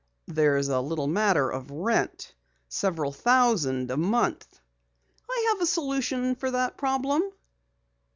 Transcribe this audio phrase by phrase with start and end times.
[0.25, 2.33] "There's a little matter of rent.
[2.67, 4.59] Several thousand a month."
[5.29, 7.21] "I have a solution for that problem."